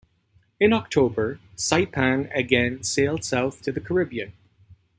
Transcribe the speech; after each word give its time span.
In 0.59 0.73
October, 0.73 1.39
"Saipan" 1.55 2.35
again 2.35 2.81
sailed 2.81 3.23
south 3.23 3.61
to 3.61 3.71
the 3.71 3.79
Caribbean. 3.79 4.33